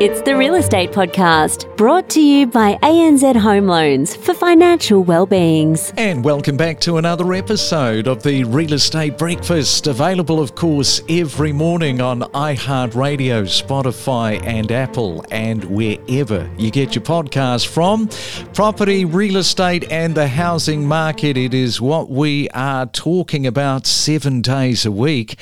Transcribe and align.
It's 0.00 0.22
the 0.22 0.34
Real 0.34 0.54
Estate 0.54 0.92
Podcast, 0.92 1.76
brought 1.76 2.08
to 2.08 2.22
you 2.22 2.46
by 2.46 2.78
ANZ 2.82 3.36
Home 3.36 3.66
Loans 3.66 4.16
for 4.16 4.32
financial 4.32 5.04
well-beings. 5.04 5.92
And 5.98 6.24
welcome 6.24 6.56
back 6.56 6.80
to 6.80 6.96
another 6.96 7.34
episode 7.34 8.06
of 8.06 8.22
the 8.22 8.44
Real 8.44 8.72
Estate 8.72 9.18
Breakfast, 9.18 9.88
available, 9.88 10.40
of 10.40 10.54
course, 10.54 11.02
every 11.10 11.52
morning 11.52 12.00
on 12.00 12.20
iHeartRadio, 12.20 13.42
Spotify, 13.42 14.42
and 14.42 14.72
Apple, 14.72 15.22
and 15.30 15.64
wherever 15.64 16.50
you 16.56 16.70
get 16.70 16.94
your 16.94 17.04
podcast 17.04 17.66
from. 17.66 18.08
Property, 18.54 19.04
real 19.04 19.36
estate, 19.36 19.84
and 19.92 20.14
the 20.14 20.28
housing 20.28 20.88
market. 20.88 21.36
It 21.36 21.52
is 21.52 21.78
what 21.78 22.08
we 22.08 22.48
are 22.54 22.86
talking 22.86 23.46
about 23.46 23.86
seven 23.86 24.40
days 24.40 24.86
a 24.86 24.90
week 24.90 25.38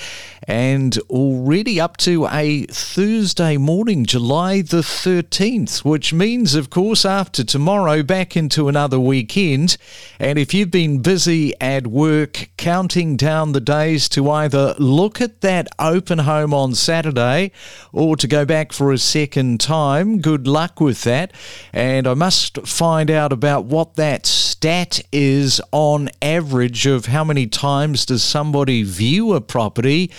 and 0.49 0.99
already 1.11 1.79
up 1.79 1.99
to 1.99 2.27
a 2.27 2.65
Thursday 2.65 3.59
morning, 3.59 4.07
July 4.07 4.48
the 4.57 4.83
13th, 4.83 5.85
which 5.85 6.13
means, 6.13 6.55
of 6.55 6.71
course, 6.71 7.05
after 7.05 7.45
tomorrow, 7.45 8.03
back 8.03 8.37
into 8.37 8.69
another 8.69 8.99
weekend. 8.99 9.77
And 10.19 10.39
if 10.39 10.55
you've 10.55 10.71
been 10.71 11.03
busy 11.03 11.53
at 11.61 11.87
work, 11.87 12.49
counting 12.57 13.17
down 13.17 13.53
the 13.53 13.61
days 13.61 14.09
to 14.11 14.31
either 14.31 14.75
look 14.79 15.21
at 15.21 15.43
that 15.43 15.69
open 15.79 16.21
home 16.21 16.55
on 16.55 16.75
Saturday 16.75 17.53
or 17.93 18.17
to 18.17 18.27
go 18.27 18.45
back 18.45 18.73
for 18.73 18.91
a 18.91 18.99
second 18.99 19.61
time, 19.61 20.21
good 20.21 20.47
luck 20.47 20.81
with 20.81 21.05
that. 21.05 21.33
And 21.73 22.07
I 22.07 22.15
must 22.15 22.67
find 22.67 23.11
out 23.11 23.33
about 23.33 23.67
what 23.67 23.95
that 23.97 24.25
stat 24.25 25.01
is 25.13 25.61
on 25.73 26.09
average 26.23 26.87
of 26.87 27.07
how 27.07 27.23
many 27.23 27.47
times 27.47 28.07
does 28.07 28.25
somebody 28.25 28.83
view 28.83 29.35
a 29.35 29.41
property 29.41 30.11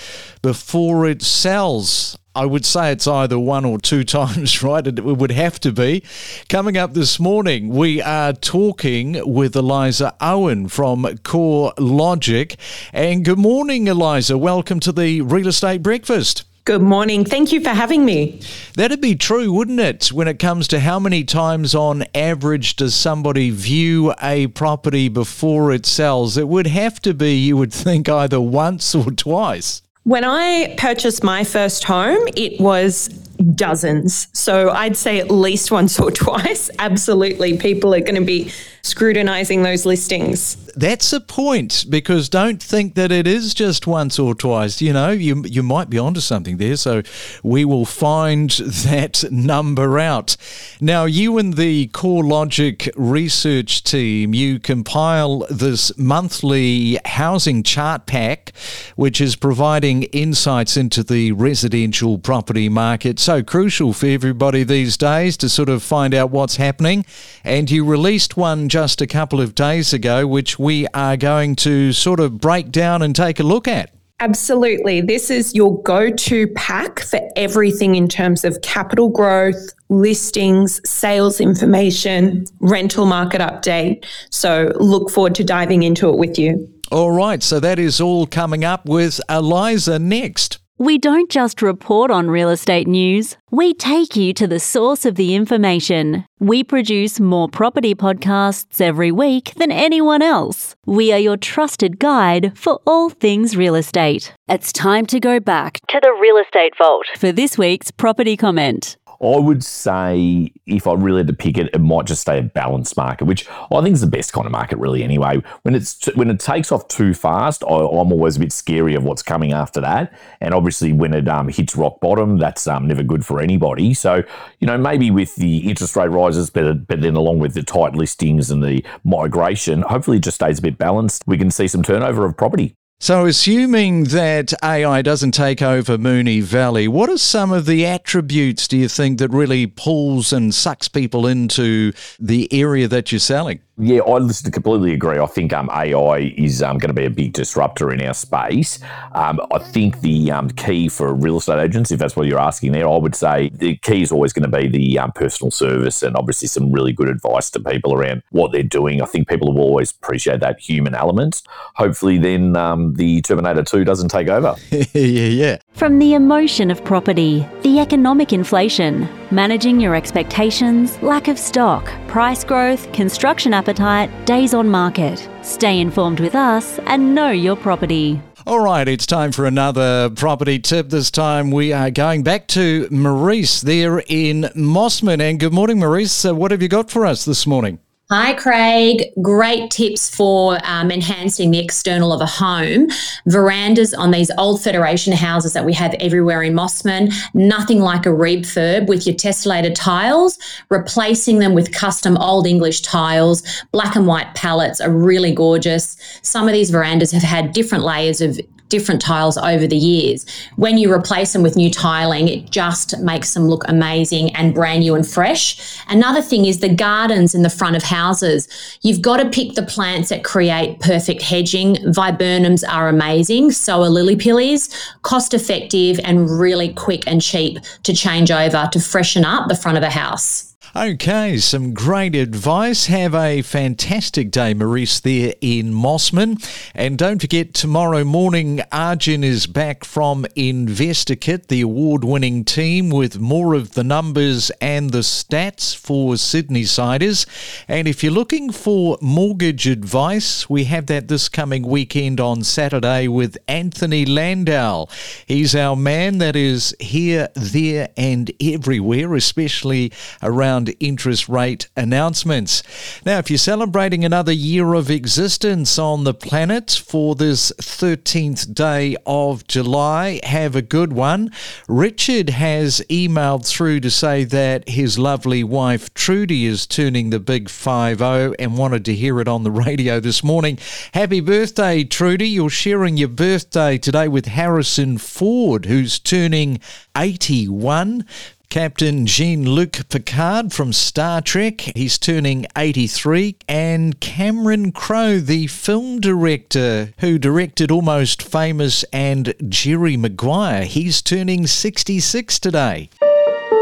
before 0.42 1.06
it 1.08 1.22
sells. 1.22 2.18
I 2.40 2.46
would 2.46 2.66
say 2.66 2.94
it's 2.94 3.06
either 3.06 3.38
one 3.38 3.66
or 3.66 3.80
two 3.80 4.04
times, 4.06 4.64
right? 4.64 4.88
It 4.88 5.04
would 5.04 5.32
have 5.32 5.60
to 5.60 5.74
be. 5.74 6.04
Coming 6.48 6.78
up 6.78 6.94
this 6.94 7.20
morning, 7.20 7.68
we 7.68 8.02
are 8.02 8.32
talking 8.32 9.22
with 9.30 9.58
Eliza 9.58 10.16
Owen 10.22 10.70
from 10.70 11.04
CoreLogic. 11.04 12.56
And 12.94 13.26
good 13.26 13.40
morning, 13.40 13.88
Eliza. 13.88 14.38
Welcome 14.38 14.80
to 14.80 14.94
the 14.94 15.20
Real 15.20 15.50
Estate 15.50 15.84
Breakfast. 15.84 16.46
Good 16.64 16.82
morning. 16.82 17.26
Thank 17.26 17.52
you 17.52 17.60
for 17.60 17.72
having 17.72 18.06
me. 18.06 18.40
That'd 18.76 19.02
be 19.02 19.16
true, 19.16 19.52
wouldn't 19.52 19.82
it? 19.82 20.14
When 20.14 20.30
it 20.30 20.40
comes 20.40 20.70
to 20.70 20.80
how 20.80 20.98
many 20.98 21.26
times 21.26 21.76
on 21.76 22.06
average 22.16 22.78
does 22.78 22.96
somebody 22.96 23.50
view 23.50 24.14
a 24.22 24.48
property 24.48 25.10
before 25.10 25.74
it 25.74 25.86
sells? 25.86 26.38
It 26.38 26.48
would 26.48 26.68
have 26.68 27.02
to 27.02 27.14
be, 27.14 27.36
you 27.36 27.58
would 27.58 27.74
think, 27.74 28.08
either 28.08 28.40
once 28.40 28.96
or 28.96 29.12
twice. 29.12 29.82
When 30.10 30.24
I 30.24 30.74
purchased 30.76 31.24
my 31.24 31.44
first 31.44 31.84
home, 31.84 32.28
it 32.36 32.60
was 32.60 33.10
dozens. 33.54 34.28
So 34.34 34.72
I'd 34.72 34.98
say 34.98 35.20
at 35.20 35.30
least 35.30 35.70
once 35.70 36.00
or 36.00 36.10
twice. 36.26 36.72
Absolutely. 36.80 37.60
People 37.60 37.94
are 37.94 38.00
going 38.00 38.16
to 38.16 38.26
be 38.26 38.52
scrutinizing 38.82 39.62
those 39.62 39.86
listings. 39.86 40.56
That's 40.76 41.12
a 41.14 41.20
point 41.20 41.86
because 41.90 42.30
don't 42.30 42.62
think 42.62 42.96
that 42.96 43.12
it 43.12 43.28
is 43.28 43.54
just 43.54 43.86
once 43.86 44.18
or 44.18 44.34
twice. 44.34 44.82
You 44.82 44.94
know, 44.94 45.12
you 45.12 45.44
you 45.46 45.62
might 45.62 45.90
be 45.90 46.00
onto 46.00 46.22
something 46.22 46.58
there. 46.58 46.76
So 46.76 47.04
we 47.44 47.66
will 47.66 47.86
find 47.86 48.50
that 48.86 49.24
number 49.32 50.00
out. 50.00 50.38
Now, 50.82 51.06
you 51.06 51.38
and 51.38 51.54
the 51.56 51.88
CoreLogic 51.90 52.90
research 52.96 53.79
team, 53.90 54.34
you 54.34 54.60
compile 54.60 55.40
this 55.50 55.98
monthly 55.98 57.00
housing 57.06 57.64
chart 57.64 58.06
pack, 58.06 58.54
which 58.96 59.20
is 59.20 59.36
providing 59.36 60.04
insights 60.04 60.78
into 60.78 61.04
the 61.04 61.32
residential 61.32 62.20
property 62.20 62.70
market. 62.70 63.20
So 63.20 63.42
crucial 63.42 63.94
for 63.94 64.06
everybody 64.06 64.64
these 64.64 64.96
days 64.96 65.38
to 65.38 65.50
sort 65.50 65.70
of 65.70 65.82
find 65.82 66.14
out 66.14 66.30
what's 66.30 66.58
happening. 66.58 67.04
And 67.44 67.70
you 67.72 67.84
released 67.84 68.38
one 68.38 68.70
just 68.70 69.02
a 69.02 69.08
couple 69.08 69.42
of 69.42 69.56
days 69.56 69.92
ago, 69.92 70.28
which 70.28 70.60
we 70.60 70.86
are 70.94 71.18
going 71.18 71.56
to 71.58 71.92
sort 71.92 72.20
of 72.20 72.40
break 72.40 72.72
down 72.72 73.02
and 73.02 73.16
take 73.16 73.40
a 73.40 73.44
look 73.44 73.68
at. 73.68 73.99
Absolutely. 74.22 75.00
This 75.00 75.30
is 75.30 75.56
your 75.56 75.82
go 75.84 76.12
to 76.12 76.48
pack 76.50 77.00
for 77.00 77.22
everything 77.38 77.96
in 77.96 78.10
terms 78.10 78.44
of 78.44 78.62
capital 78.62 79.10
growth, 79.10 79.74
listings, 79.88 80.82
sales 80.90 81.40
information, 81.40 82.46
rental 82.60 83.06
market 83.06 83.40
update. 83.40 84.06
So 84.30 84.74
look 84.80 85.10
forward 85.10 85.36
to 85.36 85.44
diving 85.44 85.84
into 85.84 86.10
it 86.10 86.18
with 86.18 86.38
you. 86.38 86.70
All 86.92 87.12
right. 87.12 87.42
So 87.42 87.60
that 87.60 87.80
is 87.80 88.02
all 88.02 88.28
coming 88.28 88.66
up 88.66 88.86
with 88.86 89.22
Eliza 89.30 90.00
next. 90.00 90.59
We 90.82 90.98
don't 90.98 91.30
just 91.30 91.62
report 91.62 92.10
on 92.10 92.32
real 92.32 92.50
estate 92.50 92.88
news, 92.88 93.36
we 93.52 93.74
take 93.74 94.16
you 94.16 94.32
to 94.36 94.48
the 94.48 94.60
source 94.60 95.06
of 95.06 95.16
the 95.16 95.36
information. 95.36 96.24
We 96.40 96.64
produce 96.64 97.20
more 97.20 97.50
property 97.50 97.94
podcasts 97.94 98.80
every 98.80 99.12
week 99.12 99.54
than 99.56 99.72
anyone 99.72 100.22
else. 100.22 100.76
We 100.86 101.12
are 101.12 101.20
your 101.20 101.36
trusted 101.36 102.00
guide 102.00 102.58
for 102.58 102.80
all 102.88 103.10
things 103.10 103.58
real 103.58 103.76
estate. 103.76 104.34
It's 104.48 104.72
time 104.72 105.06
to 105.08 105.20
go 105.20 105.42
back 105.42 105.80
to 105.90 106.00
the 106.02 106.16
real 106.22 106.38
estate 106.38 106.78
vault 106.78 107.08
for 107.18 107.34
this 107.34 107.58
week's 107.58 107.92
property 107.92 108.38
comment. 108.38 108.96
I 109.22 109.38
would 109.38 109.64
say 109.64 110.52
if 110.66 110.88
I 110.88 110.94
really 110.94 111.20
had 111.20 111.28
to 111.28 111.34
pick 111.34 111.58
it, 111.58 111.70
it 111.74 111.80
might 111.80 112.06
just 112.06 112.22
stay 112.22 112.40
a 112.40 112.44
balanced 112.44 112.96
market, 112.96 113.26
which 113.26 113.48
I 113.50 113.82
think 113.82 113.94
is 113.94 114.02
the 114.02 114.08
best 114.08 114.32
kind 114.32 114.46
of 114.46 114.52
market, 114.52 114.78
really. 114.78 115.04
Anyway, 115.04 115.42
when 115.64 115.76
it's 115.76 116.06
when 116.16 116.30
it 116.30 116.40
takes 116.40 116.72
off 116.72 116.88
too 116.88 117.14
fast, 117.14 117.64
I, 117.64 117.68
am 117.68 118.14
always 118.14 118.38
a 118.38 118.40
bit 118.40 118.54
scary 118.54 118.96
of 118.96 119.04
what's 119.04 119.22
coming 119.22 119.52
after 119.52 119.82
that. 119.82 120.14
And 120.40 120.54
obviously, 120.54 120.94
when 120.94 121.14
it 121.14 121.28
um, 121.28 121.50
hits 121.50 121.76
rock 121.76 122.00
bottom, 122.00 122.38
that's 122.38 122.66
um, 122.66 122.88
never 122.88 123.04
good 123.04 123.26
for 123.26 123.42
anybody. 123.42 123.94
So, 123.94 124.24
you 124.60 124.68
know, 124.68 124.78
maybe 124.78 125.12
with 125.12 125.36
the 125.36 125.70
interest 125.70 125.96
rate 125.98 126.08
rises, 126.08 126.50
but 126.50 126.88
but 126.88 127.02
then 127.02 127.16
along 127.16 127.40
with 127.40 127.54
the 127.54 127.64
tight 127.64 127.96
listings 127.96 128.50
and 128.50 128.64
the 128.64 128.86
migration, 129.04 129.82
hopefully, 129.82 130.18
it 130.18 130.24
just 130.24 130.36
stays 130.36 130.60
a 130.60 130.62
bit 130.62 130.78
balanced. 130.78 131.24
We 131.28 131.38
can 131.38 131.52
see 131.52 131.68
some 131.68 131.84
turnover 131.84 132.26
of 132.26 132.38
property. 132.38 132.78
So, 133.02 133.26
assuming 133.26 134.06
that 134.06 134.54
AI 134.62 135.02
doesn't 135.02 135.32
take 135.32 135.62
over 135.62 135.98
Moonee 135.98 136.44
Valley, 136.44 136.86
what 136.90 137.10
are 137.10 137.18
some 137.18 137.50
of 137.50 137.66
the 137.66 137.86
attributes 137.86 138.68
do 138.68 138.76
you 138.76 138.90
think 138.90 139.20
that 139.20 139.30
really 139.30 139.68
pulls 139.68 140.34
and 140.34 140.54
sucks 140.54 140.90
people 140.90 141.26
into 141.26 141.94
the 142.20 142.52
area 142.52 142.90
that 142.90 143.14
you're 143.14 143.20
selling? 143.20 143.62
Yeah, 143.82 144.02
I 144.02 144.20
completely 144.52 144.94
agree. 144.94 145.20
I 145.20 145.26
think 145.26 145.54
um, 145.54 145.70
AI 145.72 146.34
is 146.36 146.62
um, 146.62 146.78
going 146.80 146.90
to 146.90 146.94
be 146.94 147.06
a 147.06 147.10
big 147.10 147.32
disruptor 147.32 147.94
in 147.94 148.02
our 148.02 148.14
space. 148.14 148.78
Um, 149.14 149.40
I 149.54 149.60
think 149.60 150.02
the 150.02 150.32
um, 150.32 150.50
key 150.50 150.90
for 150.90 151.14
real 151.14 151.38
estate 151.38 151.60
agents, 151.64 151.90
if 151.90 151.98
that's 151.98 152.18
what 152.18 152.28
you're 152.28 152.40
asking 152.40 152.74
there, 152.74 152.90
I 152.90 152.98
would 152.98 153.16
say 153.16 153.50
the 153.54 153.78
key 153.78 154.02
is 154.02 154.12
always 154.12 154.34
going 154.34 154.52
to 154.52 154.58
be 154.58 154.68
the 154.68 155.00
um, 155.00 155.14
personal 155.14 155.50
service 155.50 156.04
and 156.04 156.18
obviously 156.18 156.50
some 156.50 156.74
really 156.74 156.92
good 156.92 157.08
advice 157.08 157.50
to 157.52 157.62
people 157.62 157.94
around 157.94 158.22
what 158.32 158.52
they're 158.52 158.64
doing. 158.64 159.02
I 159.02 159.06
think 159.06 159.30
people 159.30 159.54
will 159.54 159.62
always 159.62 159.92
appreciate 159.92 160.42
that 160.42 160.60
human 160.60 160.94
element. 160.94 161.42
Hopefully, 161.76 162.18
then 162.18 162.58
um, 162.58 162.96
the 162.96 163.22
Terminator 163.22 163.64
2 163.64 163.86
doesn't 163.86 164.10
take 164.10 164.28
over. 164.28 164.56
yeah, 164.72 164.84
yeah. 164.94 165.58
From 165.72 166.00
the 166.00 166.16
emotion 166.16 166.70
of 166.70 166.84
property, 166.84 167.48
the 167.62 167.80
economic 167.80 168.34
inflation, 168.34 169.08
managing 169.32 169.80
your 169.80 169.96
expectations, 169.96 171.02
lack 171.02 171.30
of 171.30 171.40
stock, 171.40 171.90
price 172.08 172.44
growth, 172.44 172.92
construction 172.92 173.54
appetite, 173.54 173.69
appetite, 173.70 174.26
days 174.26 174.56
on 174.56 174.68
market. 174.68 175.30
Stay 175.44 175.80
informed 175.80 176.20
with 176.20 176.34
us 176.34 176.80
and 176.88 177.14
know 177.14 177.30
your 177.30 177.56
property. 177.56 178.20
All 178.48 178.62
right, 178.62 178.88
it's 178.88 179.06
time 179.06 179.32
for 179.32 179.46
another 179.46 180.10
property 180.10 180.58
tip. 180.58 180.90
This 180.90 181.12
time 181.12 181.52
we 181.52 181.72
are 181.72 181.92
going 181.92 182.24
back 182.24 182.48
to 182.48 182.88
Maurice 182.90 183.62
there 183.62 184.00
in 184.08 184.50
Mosman. 184.56 185.22
And 185.22 185.40
good 185.40 185.54
morning, 185.54 185.78
Maurice. 185.78 186.26
Uh, 186.26 186.34
what 186.34 186.50
have 186.50 186.64
you 186.64 186.68
got 186.68 186.90
for 186.90 187.06
us 187.06 187.26
this 187.26 187.46
morning? 187.46 187.78
Hi, 188.12 188.34
Craig. 188.34 189.12
Great 189.22 189.70
tips 189.70 190.10
for 190.10 190.58
um, 190.64 190.90
enhancing 190.90 191.52
the 191.52 191.60
external 191.60 192.12
of 192.12 192.22
a 192.22 192.26
home. 192.26 192.88
Verandas 193.28 193.94
on 193.94 194.10
these 194.10 194.32
old 194.40 194.64
Federation 194.64 195.14
houses 195.14 195.54
that 195.54 195.64
we 195.64 195.74
have 195.74 195.94
everywhere 196.00 196.42
in 196.42 196.56
Mosman, 196.56 197.14
Nothing 197.36 197.82
like 197.82 198.08
a 198.08 198.10
refurb 198.10 198.88
with 198.88 199.06
your 199.06 199.16
tessellated 199.16 199.76
tiles, 199.76 200.40
replacing 200.70 201.38
them 201.38 201.54
with 201.54 201.72
custom 201.72 202.18
Old 202.18 202.48
English 202.48 202.82
tiles. 202.82 203.44
Black 203.72 203.96
and 203.96 204.08
white 204.08 204.34
palettes 204.34 204.82
are 204.82 204.90
really 204.90 205.32
gorgeous. 205.32 205.96
Some 206.24 206.48
of 206.48 206.54
these 206.54 206.72
verandas 206.72 207.12
have 207.12 207.22
had 207.22 207.54
different 207.54 207.84
layers 207.84 208.22
of 208.22 208.40
different 208.70 209.02
tiles 209.02 209.38
over 209.38 209.68
the 209.68 209.76
years. 209.78 210.26
When 210.56 210.78
you 210.78 210.92
replace 210.92 211.34
them 211.34 211.42
with 211.42 211.56
new 211.56 211.70
tiling, 211.70 212.28
it 212.28 212.50
just 212.52 212.98
makes 213.00 213.34
them 213.34 213.48
look 213.48 213.64
amazing 213.68 214.36
and 214.36 214.54
brand 214.54 214.82
new 214.82 214.96
and 214.96 215.08
fresh. 215.08 215.80
Another 215.90 216.22
thing 216.22 216.46
is 216.46 216.60
the 216.60 216.74
gardens 216.74 217.36
in 217.36 217.42
the 217.42 217.50
front 217.50 217.76
of 217.76 217.84
houses. 217.84 218.48
You've 218.82 219.02
got 219.02 219.18
to 219.18 219.30
pick 219.30 219.56
the 219.56 219.64
plants 219.64 220.10
that 220.10 220.24
create 220.24 220.80
perfect 220.80 221.22
hedging. 221.22 221.76
Viburnums 221.88 222.64
are 222.68 222.88
amazing, 222.88 223.52
so 223.52 223.84
are 223.84 223.90
lily 223.90 224.16
pillies, 224.16 224.70
cost 225.02 225.34
effective 225.34 226.00
and 226.04 226.30
really 226.30 226.74
quick 226.74 227.04
and 227.08 227.22
cheap 227.22 227.60
to 227.84 227.94
change 227.94 228.32
over 228.32 228.70
to 228.72 228.80
freshen 228.80 229.26
up 229.26 229.50
the 229.50 229.56
front 229.56 229.78
of 229.78 229.84
a 229.84 229.90
house. 229.90 230.49
Okay, 230.76 231.38
some 231.38 231.74
great 231.74 232.14
advice. 232.14 232.86
Have 232.86 233.16
a 233.16 233.42
fantastic 233.42 234.30
day, 234.30 234.54
Maurice, 234.54 235.00
there 235.00 235.34
in 235.42 235.74
Mosman. 235.74 236.48
And 236.76 236.96
don't 236.96 237.20
forget, 237.20 237.56
tomorrow 237.56 238.04
morning, 238.04 238.62
Arjun 238.72 239.24
is 239.24 239.48
back 239.48 239.84
from 239.84 240.26
InvestorKit, 240.38 241.48
the 241.48 241.62
award 241.62 242.04
winning 242.04 242.46
team, 242.46 242.92
with 242.92 243.20
more 243.20 243.56
of 243.56 243.74
the 243.74 243.84
numbers 243.84 244.52
and 244.62 244.92
the 244.92 245.00
stats 245.00 245.76
for 245.76 246.18
Sydney 246.18 246.66
Siders. 246.66 247.26
And 247.68 247.88
if 247.88 248.04
you're 248.04 248.14
looking 248.14 248.52
for 248.52 249.00
mortgage 249.02 249.66
advice, 249.66 250.48
we 250.52 250.66
have 250.66 250.86
that 250.86 251.08
this 251.08 251.30
coming 251.30 251.64
weekend 251.64 252.20
on 252.20 252.44
Saturday 252.44 253.08
with 253.08 253.40
Anthony 253.48 254.06
Landau. 254.06 254.86
He's 255.26 255.56
our 255.56 255.76
man 255.76 256.20
that 256.20 256.36
is 256.36 256.76
here, 256.80 257.30
there, 257.34 257.90
and 257.98 258.32
everywhere, 258.40 259.16
especially 259.16 259.92
around 260.22 260.59
interest 260.80 261.30
rate 261.30 261.70
announcements. 261.76 262.64
Now, 263.06 263.20
if 263.20 263.30
you're 263.30 263.38
celebrating 263.38 264.04
another 264.04 264.32
year 264.32 264.74
of 264.74 264.90
existence 264.90 265.80
on 265.80 266.04
the 266.04 266.14
planet 266.14 266.82
for 266.86 267.16
this 267.16 267.52
13th 267.62 268.54
day 268.54 268.96
of 269.06 269.48
July, 269.48 270.20
have 270.24 270.56
a 270.56 270.62
good 270.62 270.94
one. 270.94 271.32
Richard 271.68 272.30
has 272.30 272.82
emailed 272.90 273.46
through 273.46 273.80
to 273.82 273.92
say 273.92 274.24
that 274.26 274.68
his 274.70 275.00
lovely 275.00 275.44
wife 275.44 275.94
Trudy 275.94 276.46
is 276.46 276.66
turning 276.66 277.10
the 277.10 277.20
big 277.20 277.50
5 277.50 278.00
0 278.00 278.34
and 278.40 278.58
wanted 278.58 278.86
to 278.86 278.96
hear 278.96 279.20
it 279.20 279.28
on 279.28 279.44
the 279.44 279.52
radio 279.52 280.00
this 280.00 280.24
morning. 280.24 280.58
Happy 280.94 281.20
birthday, 281.20 281.84
Trudy. 281.84 282.30
You're 282.30 282.50
sharing 282.50 282.98
your 282.98 283.10
birthday 283.10 283.78
today 283.78 284.08
with 284.08 284.26
Harrison 284.26 284.98
Ford, 284.98 285.66
who's 285.66 286.00
turning 286.00 286.60
81. 286.96 288.06
Captain 288.50 289.06
Jean 289.06 289.46
Luc 289.46 289.88
Picard 289.90 290.52
from 290.52 290.74
Star 290.74 291.22
Trek, 291.22 291.62
he's 291.76 292.00
turning 292.00 292.48
83, 292.58 293.36
and 293.48 294.00
Cameron 294.00 294.72
Crowe, 294.72 295.20
the 295.20 295.46
film 295.46 296.00
director 296.00 296.92
who 296.98 297.20
directed 297.20 297.70
Almost 297.70 298.24
Famous 298.24 298.84
and 298.92 299.36
Jerry 299.48 299.98
Maguire, 299.98 300.66
he's 300.66 301.04
turning 301.04 301.46
66 301.46 302.40
today. 302.40 302.90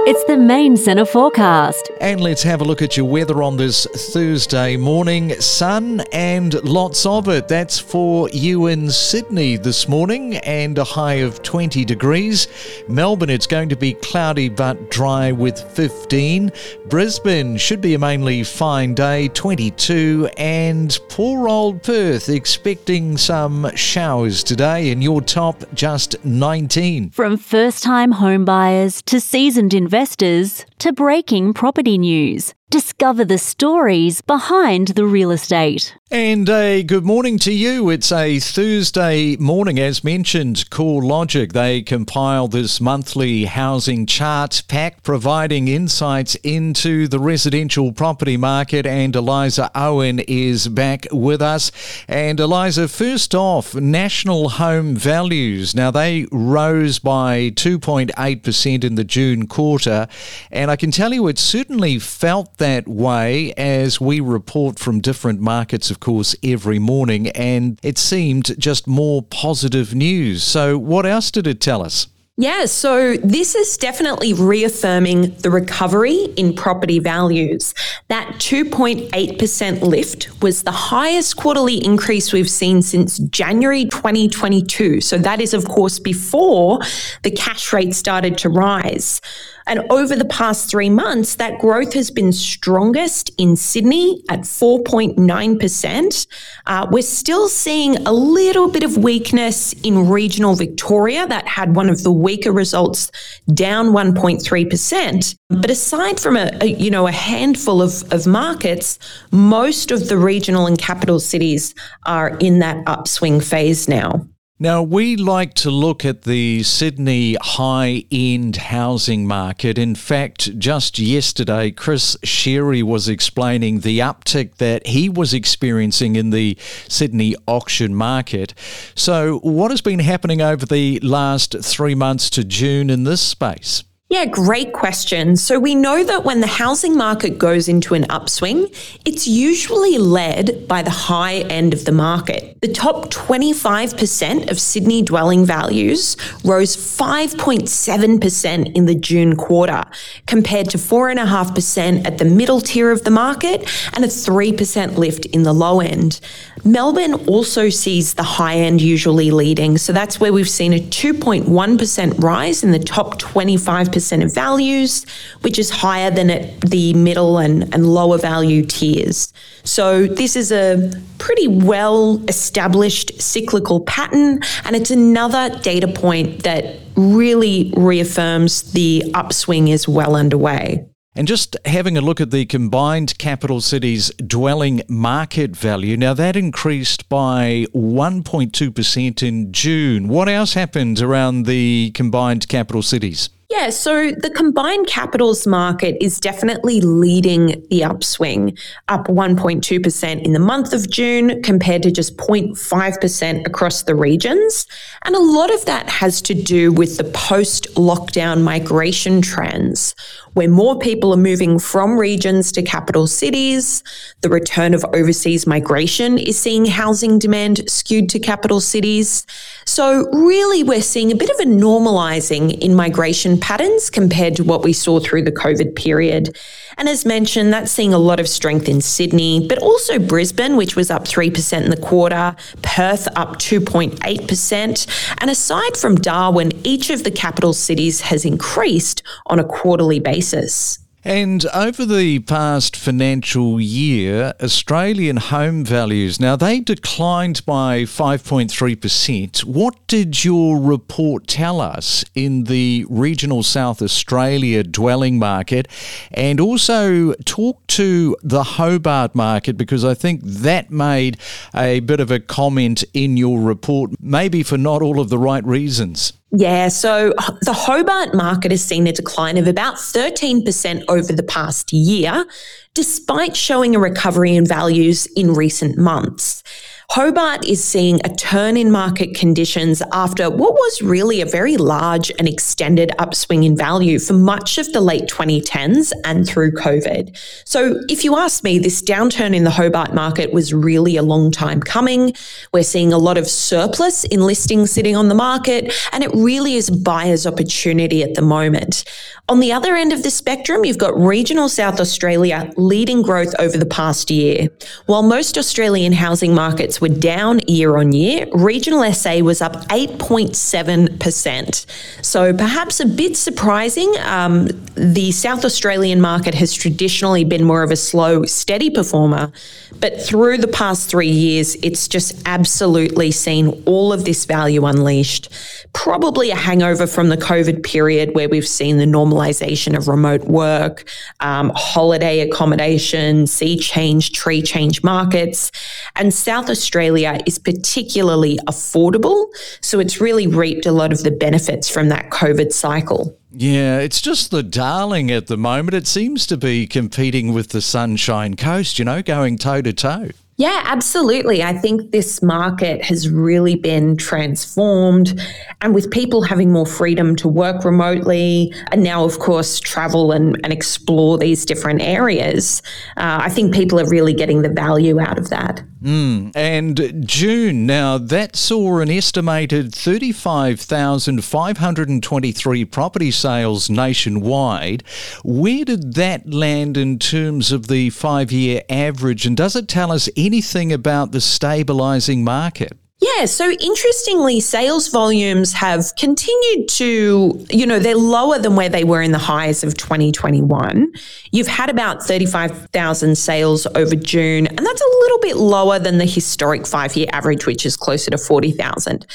It's 0.09 0.23
the 0.23 0.37
main 0.37 0.77
centre 0.77 1.03
forecast. 1.03 1.91
And 1.99 2.21
let's 2.21 2.41
have 2.43 2.61
a 2.61 2.63
look 2.63 2.81
at 2.81 2.95
your 2.95 3.05
weather 3.07 3.43
on 3.43 3.57
this 3.57 3.85
Thursday 4.13 4.77
morning. 4.77 5.33
Sun 5.41 5.99
and 6.13 6.53
lots 6.63 7.05
of 7.05 7.27
it. 7.27 7.49
That's 7.49 7.77
for 7.77 8.29
you 8.29 8.67
in 8.67 8.89
Sydney 8.89 9.57
this 9.57 9.89
morning 9.89 10.37
and 10.37 10.77
a 10.77 10.85
high 10.85 11.15
of 11.15 11.43
20 11.43 11.83
degrees. 11.83 12.47
Melbourne, 12.87 13.29
it's 13.29 13.47
going 13.47 13.67
to 13.67 13.75
be 13.75 13.95
cloudy 13.95 14.47
but 14.47 14.89
dry 14.89 15.33
with 15.33 15.59
15. 15.75 16.53
Brisbane 16.85 17.57
should 17.57 17.81
be 17.81 17.93
a 17.93 17.99
mainly 17.99 18.45
fine 18.45 18.93
day, 18.93 19.27
22. 19.27 20.29
And 20.37 20.97
poor 21.09 21.49
old 21.49 21.83
Perth 21.83 22.29
expecting 22.29 23.17
some 23.17 23.75
showers 23.75 24.41
today 24.41 24.89
and 24.91 25.03
your 25.03 25.19
top 25.19 25.65
just 25.73 26.23
19. 26.23 27.09
From 27.09 27.35
first 27.35 27.83
time 27.83 28.13
homebuyers 28.13 29.03
to 29.03 29.19
seasoned 29.19 29.73
investors 29.73 29.96
investors 29.97 30.63
to 30.77 30.93
breaking 30.93 31.55
property 31.55 31.97
news. 31.97 32.53
Discover 32.69 33.25
the 33.25 33.39
stories 33.39 34.21
behind 34.21 34.89
the 34.89 35.07
real 35.07 35.31
estate. 35.31 35.97
And 36.09 36.47
a 36.47 36.83
good 36.83 37.03
morning 37.03 37.37
to 37.39 37.51
you. 37.51 37.89
It's 37.89 38.13
a 38.13 38.39
Thursday 38.39 39.35
morning, 39.35 39.77
as 39.77 40.05
mentioned. 40.05 40.69
CoreLogic, 40.69 41.51
they 41.51 41.81
compile 41.81 42.47
this 42.47 42.79
monthly 42.79 43.43
housing 43.43 44.05
chart 44.05 44.63
pack, 44.69 45.03
providing 45.03 45.67
insights 45.67 46.35
into 46.35 47.09
the 47.09 47.19
residential 47.19 47.91
property 47.91 48.37
market. 48.37 48.85
And 48.85 49.13
Eliza 49.17 49.69
Owen 49.75 50.19
is 50.19 50.69
back 50.69 51.07
with 51.11 51.41
us. 51.41 51.73
And 52.07 52.39
Eliza, 52.39 52.87
first 52.87 53.35
off, 53.35 53.75
national 53.75 54.47
home 54.47 54.95
values. 54.95 55.75
Now, 55.75 55.91
they 55.91 56.25
rose 56.31 56.99
by 56.99 57.51
2.8% 57.55 58.83
in 58.85 58.95
the 58.95 59.03
June 59.03 59.45
quarter. 59.45 60.07
And 60.51 60.71
I 60.71 60.77
can 60.77 60.91
tell 60.91 61.13
you, 61.13 61.27
it 61.27 61.37
certainly 61.37 61.99
felt 61.99 62.59
that 62.59 62.87
way 62.87 63.51
as 63.55 63.99
we 63.99 64.21
report 64.21 64.79
from 64.79 65.01
different 65.01 65.41
markets, 65.41 65.91
of 65.97 66.01
course, 66.01 66.35
every 66.43 66.77
morning, 66.77 67.29
and 67.29 67.79
it 67.81 67.97
seemed 67.97 68.55
just 68.59 68.85
more 68.85 69.23
positive 69.23 69.95
news. 69.95 70.43
So, 70.43 70.77
what 70.77 71.07
else 71.07 71.31
did 71.31 71.47
it 71.47 71.59
tell 71.59 71.81
us? 71.81 72.05
Yeah, 72.39 72.65
so 72.65 73.17
this 73.17 73.55
is 73.55 73.77
definitely 73.77 74.31
reaffirming 74.31 75.33
the 75.37 75.49
recovery 75.49 76.25
in 76.35 76.53
property 76.53 76.99
values. 76.99 77.73
That 78.09 78.27
2.8% 78.37 79.81
lift 79.81 80.43
was 80.43 80.61
the 80.61 80.71
highest 80.71 81.35
quarterly 81.35 81.83
increase 81.83 82.31
we've 82.31 82.47
seen 82.47 82.83
since 82.83 83.17
January 83.17 83.85
2022. 83.85 85.01
So 85.01 85.17
that 85.17 85.41
is, 85.41 85.55
of 85.55 85.65
course, 85.65 85.97
before 85.97 86.77
the 87.23 87.31
cash 87.31 87.73
rate 87.73 87.95
started 87.95 88.37
to 88.37 88.49
rise. 88.49 89.19
And 89.67 89.85
over 89.89 90.15
the 90.15 90.25
past 90.25 90.69
three 90.69 90.89
months, 90.89 91.35
that 91.35 91.59
growth 91.59 91.93
has 91.93 92.09
been 92.09 92.31
strongest 92.31 93.31
in 93.37 93.55
Sydney 93.55 94.23
at 94.29 94.41
4.9%. 94.41 96.27
Uh, 96.65 96.87
we're 96.89 97.01
still 97.01 97.49
seeing 97.49 97.97
a 98.07 98.13
little 98.13 98.71
bit 98.71 98.83
of 98.83 98.97
weakness 98.97 99.73
in 99.83 100.09
regional 100.09 100.55
Victoria 100.55 101.27
that 101.27 101.47
had 101.47 101.75
one 101.75 101.89
of 101.89 102.03
the 102.03 102.11
weaker 102.11 102.51
results 102.51 103.11
down 103.53 103.87
1.3%. 103.87 105.35
But 105.49 105.69
aside 105.69 106.19
from 106.19 106.37
a, 106.37 106.51
a, 106.61 106.67
you 106.67 106.89
know 106.89 107.07
a 107.07 107.11
handful 107.11 107.81
of, 107.81 108.03
of 108.13 108.25
markets, 108.25 108.99
most 109.31 109.91
of 109.91 110.07
the 110.07 110.17
regional 110.17 110.65
and 110.65 110.77
capital 110.77 111.19
cities 111.19 111.75
are 112.05 112.37
in 112.37 112.59
that 112.59 112.83
upswing 112.87 113.41
phase 113.41 113.87
now. 113.87 114.27
Now, 114.59 114.81
we 114.81 115.15
like 115.15 115.53
to 115.55 115.69
look 115.69 116.03
at 116.03 116.23
the 116.23 116.63
Sydney 116.63 117.37
high 117.39 118.05
end 118.11 118.55
housing 118.55 119.27
market. 119.27 119.77
In 119.77 119.93
fact, 119.93 120.57
just 120.57 120.97
yesterday, 120.97 121.69
Chris 121.69 122.17
Sherry 122.23 122.81
was 122.81 123.07
explaining 123.07 123.81
the 123.81 123.99
uptick 123.99 124.55
that 124.55 124.87
he 124.87 125.09
was 125.09 125.31
experiencing 125.31 126.15
in 126.15 126.31
the 126.31 126.57
Sydney 126.87 127.35
auction 127.47 127.93
market. 127.93 128.55
So, 128.95 129.37
what 129.43 129.69
has 129.69 129.81
been 129.81 129.99
happening 129.99 130.41
over 130.41 130.65
the 130.65 130.99
last 131.01 131.55
three 131.61 131.93
months 131.93 132.27
to 132.31 132.43
June 132.43 132.89
in 132.89 133.03
this 133.03 133.21
space? 133.21 133.83
Yeah, 134.09 134.25
great 134.25 134.71
question. 134.71 135.35
So 135.35 135.59
we 135.59 135.75
know 135.75 136.01
that 136.01 136.23
when 136.23 136.39
the 136.39 136.47
housing 136.47 136.95
market 136.95 137.37
goes 137.37 137.67
into 137.67 137.93
an 137.93 138.05
upswing, 138.09 138.69
it's 139.03 139.27
usually 139.27 139.97
led 139.97 140.65
by 140.65 140.81
the 140.81 140.89
high 140.89 141.39
end 141.39 141.73
of 141.73 141.83
the 141.83 141.91
market. 141.91 142.57
The 142.61 142.69
top 142.69 143.09
25% 143.09 144.49
of 144.49 144.61
Sydney 144.61 145.01
dwelling 145.01 145.45
values 145.45 146.15
rose 146.45 146.77
5.7% 146.77 148.75
in 148.77 148.85
the 148.85 148.95
June 148.95 149.35
quarter, 149.35 149.83
compared 150.25 150.69
to 150.69 150.77
4.5% 150.77 152.05
at 152.05 152.17
the 152.17 152.23
middle 152.23 152.61
tier 152.61 152.91
of 152.91 153.03
the 153.03 153.11
market 153.11 153.69
and 153.91 154.05
a 154.05 154.07
3% 154.07 154.95
lift 154.95 155.25
in 155.25 155.43
the 155.43 155.51
low 155.51 155.81
end. 155.81 156.21
Melbourne 156.63 157.13
also 157.27 157.67
sees 157.67 158.13
the 158.13 158.23
high 158.23 158.55
end 158.55 158.81
usually 158.81 159.31
leading. 159.31 159.77
So 159.77 159.91
that's 159.91 160.17
where 160.17 160.31
we've 160.31 160.49
seen 160.49 160.71
a 160.71 160.79
2.1% 160.79 162.23
rise 162.23 162.63
in 162.63 162.71
the 162.71 162.79
top 162.79 163.19
25% 163.19 163.96
of 164.23 164.33
values, 164.33 165.05
which 165.41 165.59
is 165.59 165.69
higher 165.69 166.11
than 166.11 166.29
at 166.29 166.61
the 166.61 166.93
middle 166.93 167.37
and, 167.37 167.73
and 167.73 167.87
lower 167.87 168.17
value 168.17 168.65
tiers. 168.65 169.33
So 169.63 170.07
this 170.07 170.35
is 170.35 170.51
a 170.51 170.91
pretty 171.17 171.47
well 171.47 172.23
established 172.27 173.21
cyclical 173.21 173.81
pattern, 173.81 174.41
and 174.65 174.75
it's 174.75 174.91
another 174.91 175.49
data 175.59 175.87
point 175.87 176.43
that 176.43 176.75
really 176.95 177.73
reaffirms 177.77 178.71
the 178.73 179.11
upswing 179.13 179.67
is 179.67 179.87
well 179.87 180.15
underway. 180.15 180.87
And 181.17 181.27
just 181.27 181.57
having 181.65 181.97
a 181.97 182.01
look 182.01 182.21
at 182.21 182.29
the 182.29 182.45
combined 182.45 183.17
capital 183.17 183.59
cities 183.59 184.11
dwelling 184.17 184.83
market 184.87 185.55
value, 185.55 185.97
now 185.97 186.13
that 186.13 186.35
increased 186.35 187.09
by 187.09 187.65
1.2% 187.73 189.23
in 189.27 189.51
June. 189.51 190.09
What 190.09 190.29
else 190.29 190.53
happened 190.53 191.01
around 191.01 191.47
the 191.47 191.89
combined 191.95 192.47
capital 192.47 192.83
cities? 192.83 193.29
Yeah, 193.57 193.71
so 193.71 194.11
the 194.11 194.29
combined 194.29 194.85
capitals 194.85 195.47
market 195.47 195.97
is 195.99 196.19
definitely 196.19 196.79
leading 196.79 197.65
the 197.71 197.83
upswing, 197.83 198.55
up 198.87 199.07
1.2% 199.07 200.23
in 200.23 200.33
the 200.33 200.39
month 200.39 200.73
of 200.73 200.87
June 200.91 201.41
compared 201.41 201.81
to 201.81 201.91
just 201.91 202.15
0.5% 202.17 203.47
across 203.47 203.81
the 203.81 203.95
regions. 203.95 204.67
And 205.05 205.15
a 205.15 205.19
lot 205.19 205.51
of 205.51 205.65
that 205.65 205.89
has 205.89 206.21
to 206.23 206.35
do 206.35 206.71
with 206.71 206.97
the 206.97 207.05
post 207.05 207.73
lockdown 207.73 208.43
migration 208.43 209.23
trends, 209.23 209.95
where 210.33 210.47
more 210.47 210.77
people 210.77 211.11
are 211.11 211.17
moving 211.17 211.57
from 211.57 211.97
regions 211.97 212.51
to 212.51 212.61
capital 212.61 213.07
cities. 213.07 213.81
The 214.21 214.29
return 214.29 214.75
of 214.75 214.85
overseas 214.93 215.47
migration 215.47 216.19
is 216.19 216.39
seeing 216.39 216.65
housing 216.65 217.17
demand 217.17 217.67
skewed 217.67 218.07
to 218.09 218.19
capital 218.19 218.61
cities. 218.61 219.25
So, 219.67 220.09
really, 220.11 220.63
we're 220.63 220.81
seeing 220.81 221.11
a 221.11 221.15
bit 221.15 221.29
of 221.29 221.39
a 221.41 221.43
normalizing 221.43 222.57
in 222.59 222.73
migration 222.73 223.37
patterns 223.37 223.89
compared 223.89 224.37
to 224.37 224.45
what 224.45 224.63
we 224.63 224.71
saw 224.71 225.01
through 225.01 225.23
the 225.23 225.31
COVID 225.31 225.75
period. 225.75 226.37
And 226.77 226.87
as 226.87 227.05
mentioned, 227.05 227.51
that's 227.51 227.69
seeing 227.69 227.93
a 227.93 227.97
lot 227.97 228.21
of 228.21 228.29
strength 228.29 228.69
in 228.69 228.79
Sydney, 228.79 229.45
but 229.45 229.57
also 229.57 229.99
Brisbane, 229.99 230.55
which 230.55 230.77
was 230.77 230.89
up 230.89 231.03
3% 231.03 231.65
in 231.65 231.69
the 231.69 231.75
quarter, 231.75 232.33
Perth 232.61 233.09
up 233.17 233.39
2.8%. 233.39 235.15
And 235.19 235.29
aside 235.29 235.75
from 235.75 235.95
Darwin, 235.95 236.53
each 236.63 236.89
of 236.89 237.03
the 237.03 237.11
capital 237.11 237.53
cities 237.53 237.99
has 238.01 238.23
increased 238.23 239.03
on 239.25 239.37
a 239.37 239.43
quarterly 239.43 239.99
basis. 239.99 240.79
And 241.07 241.45
over 241.53 241.85
the 241.85 242.19
past 242.19 242.75
financial 242.75 243.61
year, 243.61 244.33
Australian 244.43 245.15
home 245.15 245.63
values, 245.63 246.19
now 246.19 246.35
they 246.35 246.59
declined 246.59 247.45
by 247.45 247.83
5.3%. 247.83 249.45
What 249.45 249.87
did 249.87 250.25
your 250.25 250.59
report 250.59 251.25
tell 251.25 251.61
us 251.61 252.03
in 252.13 252.43
the 252.43 252.85
regional 252.89 253.41
South 253.41 253.81
Australia 253.81 254.63
dwelling 254.63 255.17
market? 255.17 255.69
And 256.11 256.41
also 256.41 257.13
talk 257.23 257.65
to 257.67 258.17
the 258.21 258.43
Hobart 258.43 259.15
market 259.15 259.55
because 259.55 259.85
I 259.85 259.93
think 259.93 260.19
that 260.25 260.71
made 260.71 261.19
a 261.55 261.79
bit 261.79 262.01
of 262.01 262.11
a 262.11 262.19
comment 262.19 262.83
in 262.93 263.15
your 263.15 263.39
report, 263.39 263.91
maybe 264.01 264.43
for 264.43 264.57
not 264.57 264.81
all 264.81 264.99
of 264.99 265.07
the 265.07 265.17
right 265.17 265.45
reasons. 265.45 266.11
Yeah, 266.31 266.67
so 266.67 267.13
the 267.43 267.53
Hobart 267.53 268.13
market 268.13 268.51
has 268.51 268.61
seen 268.61 268.85
a 268.85 268.91
decline 268.91 269.37
of 269.37 269.47
about 269.47 269.75
13% 269.75 270.83
over 270.89 271.13
the 271.13 271.23
past 271.23 271.71
year, 271.71 272.25
despite 272.73 273.35
showing 273.35 273.75
a 273.75 273.79
recovery 273.79 274.35
in 274.35 274.45
values 274.45 275.05
in 275.15 275.33
recent 275.33 275.77
months. 275.77 276.43
Hobart 276.91 277.45
is 277.45 277.61
seeing 277.61 277.99
a 278.05 278.15
turn 278.15 278.55
in 278.55 278.71
market 278.71 279.13
conditions 279.13 279.83
after 279.91 280.29
what 280.29 280.53
was 280.53 280.81
really 280.81 281.19
a 281.19 281.25
very 281.25 281.57
large 281.57 282.09
and 282.17 282.29
extended 282.29 282.93
upswing 282.97 283.43
in 283.43 283.57
value 283.57 283.99
for 283.99 284.13
much 284.13 284.57
of 284.57 284.71
the 284.71 284.79
late 284.79 285.03
2010s 285.09 285.91
and 286.05 286.25
through 286.25 286.53
COVID. 286.53 287.15
So, 287.43 287.83
if 287.89 288.05
you 288.05 288.15
ask 288.15 288.41
me, 288.41 288.57
this 288.57 288.81
downturn 288.81 289.35
in 289.35 289.43
the 289.43 289.51
Hobart 289.51 289.93
market 289.93 290.31
was 290.31 290.53
really 290.53 290.95
a 290.95 291.03
long 291.03 291.29
time 291.29 291.59
coming. 291.59 292.13
We're 292.53 292.63
seeing 292.63 292.93
a 292.93 292.97
lot 292.97 293.17
of 293.17 293.27
surplus 293.27 294.05
in 294.05 294.21
listings 294.21 294.71
sitting 294.71 294.95
on 294.95 295.09
the 295.09 295.15
market, 295.15 295.73
and 295.91 296.05
it 296.05 296.11
really 296.13 296.55
is 296.55 296.69
buyer's 296.69 297.27
opportunity 297.27 298.01
at 298.01 298.13
the 298.13 298.21
moment. 298.21 298.85
On 299.29 299.41
the 299.41 299.51
other 299.51 299.75
end 299.75 299.91
of 299.91 300.03
the 300.03 300.09
spectrum, 300.09 300.63
you've 300.63 300.77
got 300.77 300.97
regional 300.97 301.49
South 301.49 301.81
Australia 301.81 302.49
leading 302.55 303.01
growth 303.01 303.35
over 303.39 303.57
the 303.57 303.65
past 303.65 304.09
year. 304.09 304.47
While 304.85 305.03
most 305.03 305.37
Australian 305.37 305.91
housing 305.91 306.33
markets 306.33 306.79
were 306.79 306.87
down 306.87 307.41
year 307.45 307.75
on 307.77 307.91
year, 307.91 308.25
regional 308.31 308.89
SA 308.93 309.17
was 309.17 309.41
up 309.41 309.67
8.7%. 309.67 311.65
So 312.01 312.33
perhaps 312.33 312.79
a 312.79 312.85
bit 312.85 313.17
surprising. 313.17 313.93
Um, 313.99 314.47
the 314.75 315.11
South 315.11 315.43
Australian 315.43 315.99
market 315.99 316.33
has 316.35 316.53
traditionally 316.53 317.25
been 317.25 317.43
more 317.43 317.63
of 317.63 317.71
a 317.71 317.75
slow, 317.75 318.23
steady 318.23 318.69
performer, 318.69 319.33
but 319.81 320.01
through 320.01 320.37
the 320.37 320.47
past 320.47 320.89
three 320.89 321.09
years, 321.09 321.55
it's 321.55 321.89
just 321.89 322.21
absolutely 322.25 323.11
seen 323.11 323.61
all 323.65 323.91
of 323.91 324.05
this 324.05 324.23
value 324.23 324.65
unleashed. 324.65 325.27
Probably 325.73 326.31
a 326.31 326.35
hangover 326.35 326.87
from 326.87 327.09
the 327.09 327.17
COVID 327.17 327.63
period 327.63 328.15
where 328.15 328.29
we've 328.29 328.47
seen 328.47 328.77
the 328.77 328.85
normalization 329.17 329.77
of 329.77 329.87
remote 329.87 330.25
work, 330.25 330.85
um, 331.19 331.51
holiday 331.55 332.19
accommodation, 332.19 333.27
sea 333.27 333.57
change, 333.57 334.11
tree 334.11 334.41
change 334.41 334.83
markets. 334.83 335.51
And 335.95 336.13
South 336.13 336.49
Australia 336.49 337.19
is 337.25 337.39
particularly 337.39 338.37
affordable. 338.47 339.27
So 339.61 339.79
it's 339.79 339.99
really 339.99 340.27
reaped 340.27 340.65
a 340.65 340.71
lot 340.71 340.91
of 340.91 341.03
the 341.03 341.11
benefits 341.11 341.69
from 341.69 341.89
that 341.89 342.09
COVID 342.09 342.51
cycle. 342.51 343.17
Yeah, 343.31 343.79
it's 343.79 344.01
just 344.01 344.31
the 344.31 344.43
darling 344.43 345.11
at 345.11 345.27
the 345.27 345.37
moment. 345.37 345.75
It 345.75 345.85
seems 345.85 346.25
to 346.27 346.37
be 346.37 346.65
competing 346.65 347.33
with 347.33 347.49
the 347.49 347.61
Sunshine 347.61 348.35
Coast, 348.35 348.79
you 348.79 348.85
know, 348.85 349.01
going 349.01 349.37
toe 349.37 349.61
to 349.61 349.73
toe. 349.73 350.09
Yeah, 350.39 350.61
absolutely. 350.65 351.41
I 351.41 351.53
think 351.57 351.91
this 351.91 352.21
market 352.21 352.83
has 352.83 353.09
really 353.09 353.55
been 353.55 353.97
transformed. 353.97 355.19
And 355.61 355.73
with 355.73 355.89
people 355.89 356.21
having 356.21 356.51
more 356.51 356.67
freedom 356.67 357.15
to 357.17 357.27
work 357.27 357.65
remotely 357.65 358.53
and 358.71 358.83
now, 358.83 359.03
of 359.03 359.17
course, 359.17 359.59
travel 359.59 360.11
and, 360.11 360.39
and 360.43 360.53
explore 360.53 361.17
these 361.17 361.43
different 361.43 361.81
areas, 361.81 362.61
uh, 362.97 363.17
I 363.23 363.29
think 363.29 363.51
people 363.51 363.79
are 363.79 363.89
really 363.89 364.13
getting 364.13 364.43
the 364.43 364.49
value 364.49 364.99
out 364.99 365.17
of 365.17 365.31
that. 365.31 365.63
Mm. 365.87 366.31
And 366.35 367.07
June, 367.07 367.65
now 367.65 367.97
that 367.97 368.35
saw 368.35 368.79
an 368.79 368.91
estimated 368.91 369.73
35,523 369.73 372.65
property 372.65 373.09
sales 373.09 373.69
nationwide. 373.69 374.83
Where 375.23 375.63
did 375.63 375.93
that 375.93 376.29
land 376.29 376.75
in 376.75 376.99
terms 376.99 377.53
of 377.53 377.67
the 377.67 377.89
five 377.91 378.33
year 378.33 378.63
average? 378.69 379.25
And 379.25 379.37
does 379.37 379.55
it 379.55 379.69
tell 379.69 379.93
us 379.93 380.09
anything 380.17 380.73
about 380.73 381.13
the 381.13 381.19
stabilising 381.19 382.19
market? 382.19 382.77
Yeah, 382.99 383.25
so 383.25 383.51
interestingly, 383.51 384.39
sales 384.39 384.87
volumes 384.87 385.53
have 385.53 385.93
continued 385.97 386.67
to, 386.69 387.45
you 387.51 387.67
know, 387.67 387.77
they're 387.77 387.95
lower 387.95 388.39
than 388.39 388.55
where 388.55 388.69
they 388.69 388.83
were 388.83 389.03
in 389.03 389.11
the 389.11 389.19
highs 389.19 389.63
of 389.63 389.77
2021. 389.77 390.91
You've 391.31 391.45
had 391.45 391.69
about 391.69 392.01
35,000 392.01 393.15
sales 393.15 393.67
over 393.75 393.95
June, 393.95 394.47
and 394.47 394.57
that's 394.57 394.81
a 394.81 394.97
little 394.99 395.19
bit 395.19 395.37
lower 395.37 395.77
than 395.77 395.99
the 395.99 396.05
historic 396.05 396.65
five 396.65 396.95
year 396.95 397.05
average, 397.11 397.45
which 397.45 397.67
is 397.67 397.77
closer 397.77 398.09
to 398.09 398.17
40,000. 398.17 399.05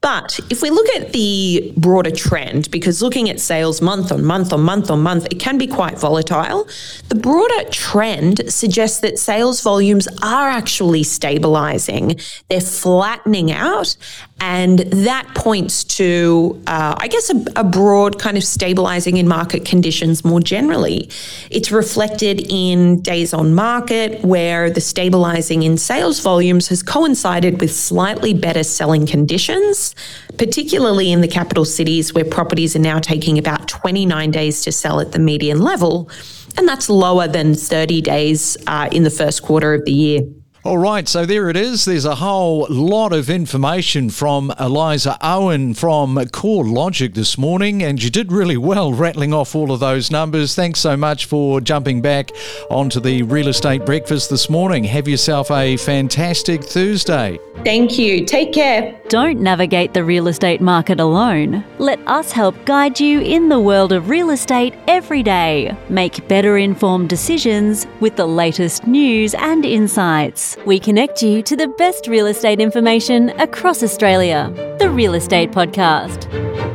But 0.00 0.38
if 0.50 0.62
we 0.62 0.70
look 0.70 0.88
at 0.90 1.12
the 1.12 1.72
broader 1.76 2.10
trend, 2.10 2.70
because 2.70 3.02
looking 3.02 3.28
at 3.28 3.40
sales 3.40 3.80
month 3.80 4.12
on 4.12 4.24
month 4.24 4.52
on 4.52 4.60
month 4.60 4.90
on 4.90 5.00
month, 5.00 5.26
it 5.30 5.40
can 5.40 5.58
be 5.58 5.66
quite 5.66 5.98
volatile. 5.98 6.68
The 7.08 7.14
broader 7.14 7.70
trend 7.70 8.52
suggests 8.52 9.00
that 9.00 9.18
sales 9.18 9.62
volumes 9.62 10.08
are 10.22 10.48
actually 10.48 11.04
stabilizing. 11.04 12.20
They're 12.48 12.60
flattening 12.60 13.31
out. 13.50 13.96
And 14.40 14.80
that 14.80 15.26
points 15.34 15.84
to, 15.84 16.60
uh, 16.66 16.96
I 16.98 17.06
guess, 17.06 17.30
a, 17.30 17.44
a 17.56 17.64
broad 17.64 18.18
kind 18.18 18.36
of 18.36 18.42
stabilizing 18.42 19.16
in 19.16 19.28
market 19.28 19.64
conditions 19.64 20.24
more 20.24 20.40
generally. 20.40 21.08
It's 21.50 21.70
reflected 21.70 22.44
in 22.50 23.00
days 23.02 23.32
on 23.32 23.54
market, 23.54 24.20
where 24.24 24.68
the 24.68 24.80
stabilizing 24.80 25.62
in 25.62 25.78
sales 25.78 26.20
volumes 26.20 26.68
has 26.68 26.82
coincided 26.82 27.60
with 27.60 27.72
slightly 27.72 28.34
better 28.34 28.64
selling 28.64 29.06
conditions, 29.06 29.94
particularly 30.38 31.12
in 31.12 31.20
the 31.20 31.28
capital 31.28 31.64
cities 31.64 32.12
where 32.12 32.24
properties 32.24 32.74
are 32.74 32.80
now 32.80 32.98
taking 32.98 33.38
about 33.38 33.68
29 33.68 34.30
days 34.32 34.62
to 34.62 34.72
sell 34.72 35.00
at 35.00 35.12
the 35.12 35.18
median 35.18 35.60
level. 35.60 36.10
And 36.56 36.68
that's 36.68 36.90
lower 36.90 37.28
than 37.28 37.54
30 37.54 38.00
days 38.02 38.56
uh, 38.66 38.88
in 38.92 39.04
the 39.04 39.10
first 39.10 39.42
quarter 39.42 39.72
of 39.72 39.84
the 39.84 39.92
year. 39.92 40.20
All 40.64 40.78
right, 40.78 41.08
so 41.08 41.26
there 41.26 41.50
it 41.50 41.56
is. 41.56 41.84
There's 41.84 42.04
a 42.04 42.14
whole 42.14 42.68
lot 42.70 43.12
of 43.12 43.28
information 43.28 44.10
from 44.10 44.52
Eliza 44.60 45.18
Owen 45.20 45.74
from 45.74 46.14
CoreLogic 46.14 47.14
this 47.14 47.36
morning, 47.36 47.82
and 47.82 48.00
you 48.00 48.10
did 48.10 48.30
really 48.30 48.56
well 48.56 48.92
rattling 48.92 49.34
off 49.34 49.56
all 49.56 49.72
of 49.72 49.80
those 49.80 50.12
numbers. 50.12 50.54
Thanks 50.54 50.78
so 50.78 50.96
much 50.96 51.26
for 51.26 51.60
jumping 51.60 52.00
back 52.00 52.30
onto 52.70 53.00
the 53.00 53.24
real 53.24 53.48
estate 53.48 53.84
breakfast 53.84 54.30
this 54.30 54.48
morning. 54.48 54.84
Have 54.84 55.08
yourself 55.08 55.50
a 55.50 55.76
fantastic 55.78 56.62
Thursday. 56.62 57.40
Thank 57.64 57.98
you. 57.98 58.24
Take 58.24 58.52
care. 58.52 58.98
Don't 59.08 59.40
navigate 59.40 59.94
the 59.94 60.04
real 60.04 60.26
estate 60.26 60.60
market 60.60 60.98
alone. 60.98 61.64
Let 61.78 62.00
us 62.08 62.32
help 62.32 62.64
guide 62.64 62.98
you 62.98 63.20
in 63.20 63.48
the 63.48 63.60
world 63.60 63.92
of 63.92 64.08
real 64.08 64.30
estate 64.30 64.74
every 64.88 65.22
day. 65.22 65.76
Make 65.88 66.26
better 66.28 66.58
informed 66.58 67.08
decisions 67.08 67.86
with 68.00 68.16
the 68.16 68.26
latest 68.26 68.86
news 68.86 69.34
and 69.34 69.64
insights. 69.64 70.56
We 70.66 70.80
connect 70.80 71.22
you 71.22 71.42
to 71.42 71.56
the 71.56 71.68
best 71.68 72.06
real 72.06 72.26
estate 72.26 72.60
information 72.60 73.30
across 73.40 73.82
Australia. 73.82 74.52
The 74.78 74.90
Real 74.90 75.14
Estate 75.14 75.52
Podcast. 75.52 76.71